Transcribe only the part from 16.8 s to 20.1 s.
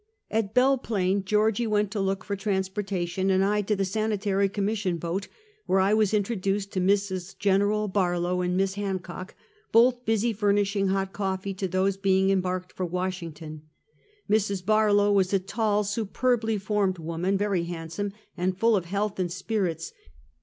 woman, very handsome, and full of health and spirits.